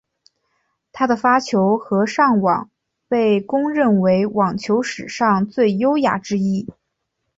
[0.91, 2.71] 他的发球和上网
[3.07, 6.67] 被公认为网球史上最优雅之一。